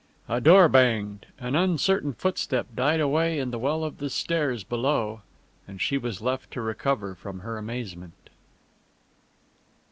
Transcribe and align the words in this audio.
A 0.27 0.41
door 0.41 0.67
banged, 0.67 1.27
an 1.37 1.55
uncertain 1.55 2.13
footstep 2.13 2.65
died 2.75 2.99
away 2.99 3.37
in 3.37 3.51
the 3.51 3.59
well 3.59 3.83
of 3.83 3.99
the 3.99 4.09
stairs 4.09 4.63
below, 4.63 5.21
and 5.67 5.79
she 5.79 5.99
was 5.99 6.21
left 6.23 6.49
to 6.53 6.61
recover 6.61 7.13
from 7.13 7.41
her 7.41 7.59
amazement. 7.59 8.31